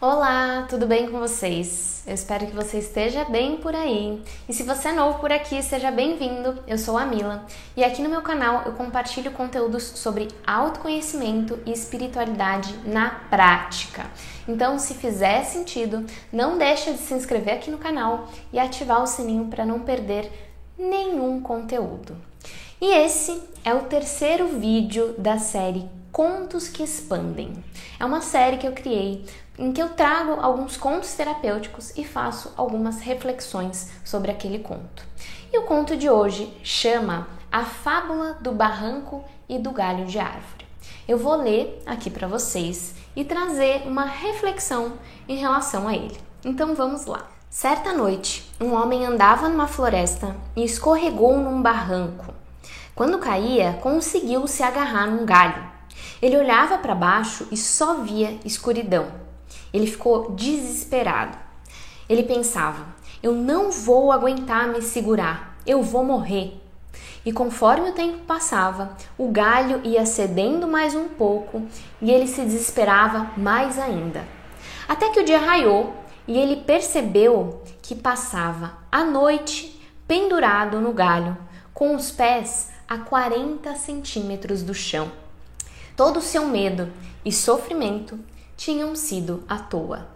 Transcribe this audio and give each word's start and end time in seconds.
Olá, 0.00 0.64
tudo 0.70 0.86
bem 0.86 1.10
com 1.10 1.18
vocês? 1.18 2.04
Eu 2.06 2.14
espero 2.14 2.46
que 2.46 2.54
você 2.54 2.78
esteja 2.78 3.24
bem 3.24 3.56
por 3.56 3.74
aí. 3.74 4.22
E 4.48 4.54
se 4.54 4.62
você 4.62 4.90
é 4.90 4.92
novo 4.92 5.18
por 5.18 5.32
aqui, 5.32 5.60
seja 5.60 5.90
bem-vindo. 5.90 6.62
Eu 6.68 6.78
sou 6.78 6.96
a 6.96 7.04
Mila 7.04 7.44
e 7.76 7.82
aqui 7.82 8.00
no 8.00 8.08
meu 8.08 8.22
canal 8.22 8.62
eu 8.64 8.74
compartilho 8.74 9.32
conteúdos 9.32 9.82
sobre 9.82 10.28
autoconhecimento 10.46 11.58
e 11.66 11.72
espiritualidade 11.72 12.72
na 12.84 13.10
prática. 13.28 14.06
Então, 14.46 14.78
se 14.78 14.94
fizer 14.94 15.42
sentido, 15.42 16.06
não 16.32 16.56
deixa 16.56 16.92
de 16.92 16.98
se 16.98 17.14
inscrever 17.14 17.54
aqui 17.54 17.68
no 17.68 17.78
canal 17.78 18.28
e 18.52 18.58
ativar 18.60 19.02
o 19.02 19.06
sininho 19.06 19.46
para 19.46 19.66
não 19.66 19.80
perder 19.80 20.30
nenhum 20.78 21.40
conteúdo. 21.40 22.16
E 22.80 22.86
esse 22.86 23.42
é 23.64 23.74
o 23.74 23.82
terceiro 23.86 24.46
vídeo 24.46 25.16
da 25.18 25.38
série 25.38 25.90
Contos 26.12 26.68
que 26.68 26.82
Expandem. 26.82 27.52
É 27.98 28.04
uma 28.04 28.20
série 28.20 28.58
que 28.58 28.66
eu 28.66 28.72
criei 28.72 29.24
em 29.58 29.72
que 29.72 29.82
eu 29.82 29.88
trago 29.88 30.38
alguns 30.40 30.76
contos 30.76 31.12
terapêuticos 31.14 31.92
e 31.96 32.04
faço 32.04 32.52
algumas 32.56 33.00
reflexões 33.00 33.90
sobre 34.04 34.30
aquele 34.30 34.60
conto. 34.60 35.04
E 35.52 35.58
o 35.58 35.64
conto 35.64 35.96
de 35.96 36.08
hoje 36.08 36.56
chama 36.62 37.26
A 37.50 37.64
Fábula 37.64 38.34
do 38.40 38.52
Barranco 38.52 39.24
e 39.48 39.58
do 39.58 39.72
Galho 39.72 40.06
de 40.06 40.18
Árvore. 40.18 40.66
Eu 41.08 41.18
vou 41.18 41.34
ler 41.34 41.82
aqui 41.86 42.08
para 42.08 42.28
vocês 42.28 42.94
e 43.16 43.24
trazer 43.24 43.82
uma 43.86 44.04
reflexão 44.04 44.92
em 45.26 45.36
relação 45.36 45.88
a 45.88 45.94
ele. 45.94 46.18
Então 46.44 46.74
vamos 46.74 47.06
lá. 47.06 47.26
Certa 47.50 47.92
noite, 47.92 48.48
um 48.60 48.74
homem 48.74 49.04
andava 49.04 49.48
numa 49.48 49.66
floresta 49.66 50.36
e 50.54 50.62
escorregou 50.62 51.38
num 51.38 51.60
barranco. 51.62 52.34
Quando 52.94 53.18
caía, 53.18 53.78
conseguiu 53.80 54.46
se 54.46 54.62
agarrar 54.62 55.06
num 55.06 55.24
galho. 55.24 55.64
Ele 56.20 56.36
olhava 56.36 56.78
para 56.78 56.94
baixo 56.94 57.48
e 57.50 57.56
só 57.56 57.94
via 57.94 58.38
escuridão. 58.44 59.27
Ele 59.72 59.86
ficou 59.86 60.32
desesperado. 60.32 61.36
Ele 62.08 62.22
pensava: 62.22 62.86
eu 63.22 63.32
não 63.32 63.70
vou 63.70 64.12
aguentar 64.12 64.68
me 64.68 64.80
segurar, 64.80 65.56
eu 65.66 65.82
vou 65.82 66.04
morrer. 66.04 66.60
E 67.26 67.32
conforme 67.32 67.90
o 67.90 67.92
tempo 67.92 68.18
passava, 68.18 68.96
o 69.18 69.28
galho 69.28 69.80
ia 69.84 70.06
cedendo 70.06 70.68
mais 70.68 70.94
um 70.94 71.08
pouco 71.08 71.66
e 72.00 72.12
ele 72.12 72.28
se 72.28 72.42
desesperava 72.42 73.32
mais 73.36 73.76
ainda. 73.76 74.24
Até 74.88 75.10
que 75.10 75.20
o 75.20 75.24
dia 75.24 75.38
raiou 75.38 75.92
e 76.28 76.38
ele 76.38 76.62
percebeu 76.62 77.60
que 77.82 77.94
passava 77.94 78.78
a 78.90 79.02
noite 79.02 79.82
pendurado 80.06 80.80
no 80.80 80.92
galho, 80.92 81.36
com 81.74 81.96
os 81.96 82.12
pés 82.12 82.70
a 82.88 82.98
40 82.98 83.74
centímetros 83.74 84.62
do 84.62 84.72
chão. 84.72 85.10
Todo 85.96 86.18
o 86.18 86.22
seu 86.22 86.46
medo 86.46 86.90
e 87.24 87.32
sofrimento 87.32 88.18
tinham 88.58 88.94
sido 88.96 89.44
à 89.48 89.56
toa. 89.58 90.08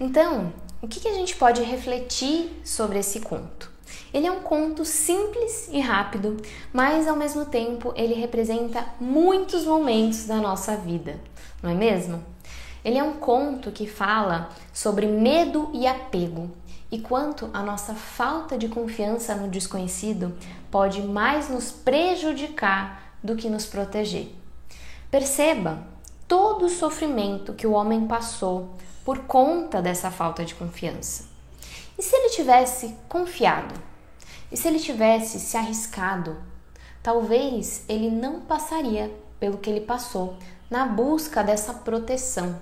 Então, 0.00 0.52
o 0.80 0.88
que, 0.88 1.06
a 1.06 1.12
gente 1.12 1.36
pode 1.36 1.62
refletir 1.62 2.60
sobre 2.64 3.00
esse 3.00 3.20
conto? 3.20 3.70
Ele 4.14 4.26
é 4.26 4.32
um 4.32 4.40
conto 4.40 4.84
simples 4.84 5.68
e 5.70 5.80
rápido, 5.80 6.36
mas 6.72 7.06
ao 7.06 7.16
mesmo 7.16 7.44
tempo 7.44 7.92
ele 7.96 8.14
representa 8.14 8.86
muitos 9.00 9.64
momentos 9.64 10.24
da 10.24 10.36
nossa 10.36 10.76
vida, 10.76 11.20
não 11.62 11.70
é 11.70 11.74
mesmo? 11.74 12.24
Ele 12.84 12.98
é 12.98 13.02
um 13.02 13.14
conto 13.14 13.70
que 13.70 13.86
fala 13.86 14.48
sobre 14.72 15.06
medo 15.06 15.68
e 15.72 15.86
apego 15.86 16.50
e 16.90 16.98
quanto 16.98 17.50
a 17.52 17.62
nossa 17.62 17.94
falta 17.94 18.56
de 18.56 18.68
confiança 18.68 19.34
no 19.34 19.48
desconhecido 19.48 20.36
pode 20.70 21.02
mais 21.02 21.48
nos 21.48 21.72
prejudicar 21.72 23.16
do 23.22 23.34
que 23.34 23.48
nos 23.48 23.66
proteger. 23.66 24.34
Perceba 25.10 25.92
todo 26.32 26.64
o 26.64 26.70
sofrimento 26.70 27.52
que 27.52 27.66
o 27.66 27.72
homem 27.72 28.06
passou 28.06 28.70
por 29.04 29.18
conta 29.26 29.82
dessa 29.82 30.10
falta 30.10 30.42
de 30.46 30.54
confiança. 30.54 31.24
E 31.98 32.02
se 32.02 32.16
ele 32.16 32.30
tivesse 32.30 32.96
confiado? 33.06 33.74
E 34.50 34.56
se 34.56 34.66
ele 34.66 34.78
tivesse 34.78 35.38
se 35.38 35.58
arriscado? 35.58 36.38
Talvez 37.02 37.84
ele 37.86 38.08
não 38.08 38.40
passaria 38.40 39.14
pelo 39.38 39.58
que 39.58 39.68
ele 39.68 39.82
passou 39.82 40.38
na 40.70 40.86
busca 40.86 41.44
dessa 41.44 41.74
proteção. 41.74 42.58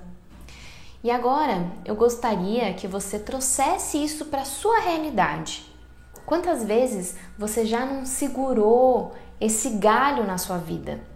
E 1.04 1.08
agora 1.08 1.70
eu 1.84 1.94
gostaria 1.94 2.74
que 2.74 2.88
você 2.88 3.20
trouxesse 3.20 4.02
isso 4.02 4.24
para 4.24 4.44
sua 4.44 4.80
realidade. 4.80 5.72
Quantas 6.26 6.64
vezes 6.64 7.14
você 7.38 7.64
já 7.64 7.86
não 7.86 8.04
segurou 8.04 9.14
esse 9.40 9.70
galho 9.70 10.26
na 10.26 10.38
sua 10.38 10.58
vida? 10.58 11.08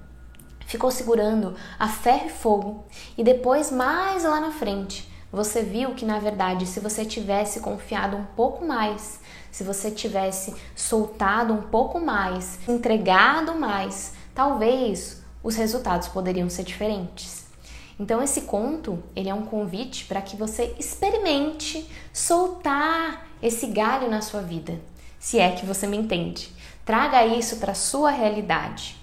Ficou 0.75 0.91
segurando 0.91 1.55
a 1.79 1.87
ferro 1.87 2.27
e 2.27 2.31
fogo 2.31 2.85
e 3.17 3.23
depois, 3.23 3.71
mais 3.71 4.25
lá 4.25 4.41
na 4.41 4.51
frente, 4.51 5.09
você 5.31 5.63
viu 5.63 5.95
que 5.95 6.05
na 6.05 6.19
verdade, 6.19 6.67
se 6.67 6.81
você 6.81 7.05
tivesse 7.05 7.61
confiado 7.61 8.17
um 8.17 8.25
pouco 8.25 8.65
mais, 8.67 9.21
se 9.53 9.63
você 9.63 9.89
tivesse 9.89 10.53
soltado 10.75 11.53
um 11.53 11.63
pouco 11.63 12.01
mais, 12.01 12.59
entregado 12.69 13.55
mais, 13.55 14.15
talvez 14.35 15.23
os 15.45 15.55
resultados 15.55 16.09
poderiam 16.09 16.51
ser 16.51 16.65
diferentes. 16.65 17.45
Então 17.99 18.21
esse 18.21 18.41
conto, 18.43 19.01
ele 19.15 19.29
é 19.29 19.35
um 19.35 19.47
convite 19.47 20.07
para 20.07 20.21
que 20.21 20.37
você 20.37 20.75
experimente 20.77 21.89
soltar 22.13 23.29
esse 23.41 23.69
galho 23.69 24.11
na 24.11 24.21
sua 24.21 24.41
vida, 24.41 24.81
se 25.21 25.39
é 25.39 25.53
que 25.53 25.65
você 25.65 25.87
me 25.87 25.97
entende. 25.97 26.53
Traga 26.85 27.25
isso 27.25 27.59
para 27.59 27.75
sua 27.75 28.11
realidade. 28.11 28.97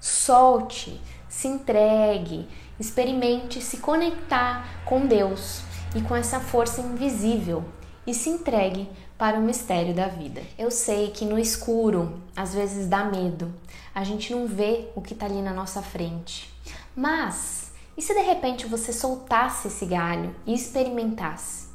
Solte, 0.00 1.00
se 1.36 1.48
entregue, 1.48 2.48
experimente 2.80 3.60
se 3.60 3.76
conectar 3.76 4.66
com 4.86 5.06
Deus 5.06 5.60
e 5.94 6.00
com 6.00 6.16
essa 6.16 6.40
força 6.40 6.80
invisível 6.80 7.62
e 8.06 8.14
se 8.14 8.30
entregue 8.30 8.88
para 9.18 9.38
o 9.38 9.42
mistério 9.42 9.92
da 9.92 10.08
vida. 10.08 10.40
Eu 10.56 10.70
sei 10.70 11.10
que 11.10 11.26
no 11.26 11.38
escuro 11.38 12.22
às 12.34 12.54
vezes 12.54 12.86
dá 12.86 13.04
medo, 13.04 13.52
a 13.94 14.02
gente 14.02 14.32
não 14.32 14.46
vê 14.46 14.88
o 14.94 15.02
que 15.02 15.12
está 15.12 15.26
ali 15.26 15.42
na 15.42 15.52
nossa 15.52 15.82
frente. 15.82 16.50
Mas 16.96 17.70
e 17.98 18.00
se 18.00 18.14
de 18.14 18.22
repente 18.22 18.66
você 18.66 18.90
soltasse 18.90 19.68
esse 19.68 19.84
galho 19.84 20.34
e 20.46 20.54
experimentasse? 20.54 21.65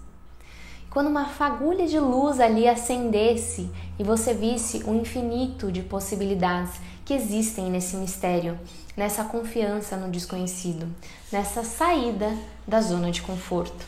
Quando 0.91 1.07
uma 1.07 1.25
fagulha 1.25 1.87
de 1.87 1.97
luz 1.97 2.41
ali 2.41 2.67
acendesse 2.67 3.71
e 3.97 4.03
você 4.03 4.33
visse 4.33 4.83
o 4.85 4.93
infinito 4.93 5.71
de 5.71 5.81
possibilidades 5.81 6.73
que 7.05 7.13
existem 7.13 7.71
nesse 7.71 7.95
mistério, 7.95 8.59
nessa 8.97 9.23
confiança 9.23 9.95
no 9.95 10.11
desconhecido, 10.11 10.93
nessa 11.31 11.63
saída 11.63 12.37
da 12.67 12.81
zona 12.81 13.09
de 13.09 13.21
conforto. 13.21 13.87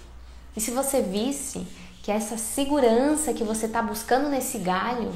E 0.55 0.61
se 0.61 0.71
você 0.71 1.01
visse 1.01 1.67
que 2.01 2.09
essa 2.09 2.37
segurança 2.37 3.33
que 3.33 3.43
você 3.43 3.65
está 3.65 3.81
buscando 3.81 4.29
nesse 4.29 4.59
galho 4.59 5.11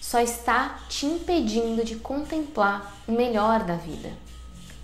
só 0.00 0.18
está 0.18 0.80
te 0.88 1.06
impedindo 1.06 1.84
de 1.84 1.94
contemplar 1.94 2.96
o 3.06 3.12
melhor 3.12 3.62
da 3.62 3.76
vida. 3.76 4.10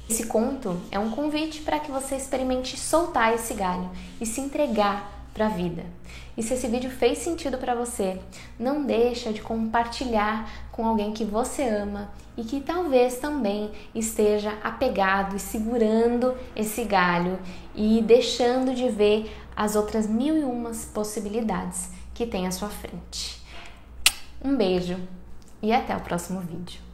Esse 0.08 0.26
conto 0.26 0.80
é 0.92 0.98
um 1.00 1.10
convite 1.10 1.62
para 1.62 1.80
que 1.80 1.90
você 1.90 2.14
experimente 2.14 2.78
soltar 2.78 3.34
esse 3.34 3.52
galho 3.52 3.90
e 4.20 4.26
se 4.26 4.40
entregar 4.40 5.15
para 5.36 5.46
a 5.46 5.50
vida. 5.50 5.84
E 6.34 6.42
se 6.42 6.54
esse 6.54 6.66
vídeo 6.66 6.90
fez 6.90 7.18
sentido 7.18 7.58
para 7.58 7.74
você, 7.74 8.18
não 8.58 8.82
deixa 8.82 9.34
de 9.34 9.42
compartilhar 9.42 10.50
com 10.72 10.86
alguém 10.86 11.12
que 11.12 11.24
você 11.24 11.62
ama 11.62 12.10
e 12.38 12.42
que 12.42 12.58
talvez 12.58 13.18
também 13.18 13.70
esteja 13.94 14.58
apegado 14.64 15.36
e 15.36 15.38
segurando 15.38 16.34
esse 16.54 16.84
galho 16.84 17.38
e 17.74 18.00
deixando 18.00 18.74
de 18.74 18.88
ver 18.88 19.30
as 19.54 19.76
outras 19.76 20.06
mil 20.06 20.38
e 20.38 20.44
umas 20.44 20.86
possibilidades 20.86 21.90
que 22.14 22.26
tem 22.26 22.46
à 22.46 22.50
sua 22.50 22.70
frente. 22.70 23.42
Um 24.42 24.56
beijo 24.56 24.98
e 25.62 25.70
até 25.70 25.94
o 25.94 26.00
próximo 26.00 26.40
vídeo. 26.40 26.85